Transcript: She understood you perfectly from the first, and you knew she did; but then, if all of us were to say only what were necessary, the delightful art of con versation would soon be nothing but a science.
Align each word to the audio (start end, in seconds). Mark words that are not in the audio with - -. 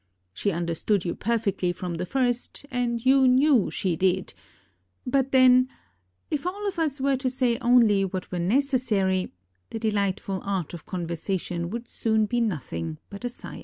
She 0.33 0.49
understood 0.49 1.05
you 1.05 1.13
perfectly 1.13 1.71
from 1.71 1.93
the 1.93 2.07
first, 2.07 2.65
and 2.71 3.05
you 3.05 3.27
knew 3.27 3.69
she 3.69 3.95
did; 3.95 4.33
but 5.05 5.31
then, 5.31 5.69
if 6.31 6.47
all 6.47 6.67
of 6.67 6.79
us 6.79 6.99
were 6.99 7.17
to 7.17 7.29
say 7.29 7.59
only 7.59 8.03
what 8.05 8.31
were 8.31 8.39
necessary, 8.39 9.31
the 9.69 9.77
delightful 9.77 10.41
art 10.43 10.73
of 10.73 10.87
con 10.87 11.05
versation 11.05 11.69
would 11.69 11.87
soon 11.87 12.25
be 12.25 12.41
nothing 12.41 12.97
but 13.11 13.23
a 13.23 13.29
science. 13.29 13.59